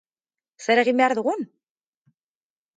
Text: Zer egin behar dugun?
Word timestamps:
Zer 0.67 0.81
egin 0.85 0.99
behar 1.03 1.15
dugun? 1.21 1.47